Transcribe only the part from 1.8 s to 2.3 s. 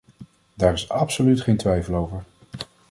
over.